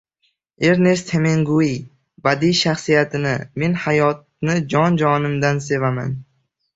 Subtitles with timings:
[0.67, 1.75] Ernest Heminguey
[2.29, 3.33] adabiy shaxsiyatini
[3.65, 6.11] men hayotni jon-jonimdan sevaman